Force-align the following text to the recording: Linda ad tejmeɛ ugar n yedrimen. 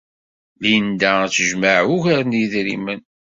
Linda 0.61 1.11
ad 1.25 1.31
tejmeɛ 1.31 1.81
ugar 1.95 2.21
n 2.25 2.37
yedrimen. 2.39 3.01